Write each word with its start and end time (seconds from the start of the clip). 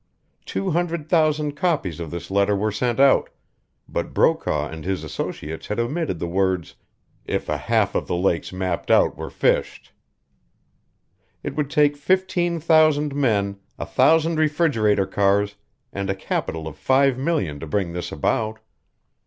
Two 0.47 0.71
hundred 0.71 1.07
thousand 1.07 1.51
copies 1.51 1.99
of 1.99 2.09
this 2.09 2.31
letter 2.31 2.55
were 2.55 2.71
sent 2.71 2.99
out, 2.99 3.29
but 3.87 4.15
Brokaw 4.15 4.67
and 4.67 4.83
his 4.83 5.03
associates 5.03 5.67
had 5.67 5.79
omitted 5.79 6.17
the 6.17 6.25
words, 6.25 6.73
'If 7.27 7.47
a 7.47 7.57
half 7.57 7.93
of 7.93 8.07
the 8.07 8.15
lakes 8.15 8.51
mapped 8.51 8.89
out 8.89 9.15
were 9.15 9.29
fished.' 9.29 9.91
It 11.43 11.55
would 11.55 11.69
take 11.69 11.95
fifteen 11.95 12.59
thousand 12.59 13.13
men, 13.13 13.59
a 13.77 13.85
thousand 13.85 14.39
refrigerator 14.39 15.05
cars, 15.05 15.53
and 15.93 16.09
a 16.09 16.15
capital 16.15 16.67
of 16.67 16.77
five 16.79 17.19
million 17.19 17.59
to 17.59 17.67
bring 17.67 17.93
this 17.93 18.11
about. 18.11 18.57